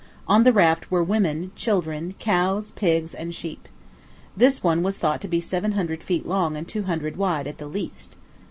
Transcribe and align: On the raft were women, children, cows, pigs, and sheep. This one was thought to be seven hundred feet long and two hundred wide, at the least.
On 0.27 0.43
the 0.43 0.51
raft 0.51 0.89
were 0.89 1.03
women, 1.03 1.51
children, 1.55 2.15
cows, 2.17 2.71
pigs, 2.71 3.13
and 3.13 3.35
sheep. 3.35 3.69
This 4.35 4.63
one 4.63 4.81
was 4.81 4.97
thought 4.97 5.21
to 5.21 5.27
be 5.27 5.39
seven 5.39 5.73
hundred 5.73 6.01
feet 6.01 6.25
long 6.25 6.57
and 6.57 6.67
two 6.67 6.81
hundred 6.85 7.17
wide, 7.17 7.45
at 7.45 7.59
the 7.59 7.67
least. 7.67 8.15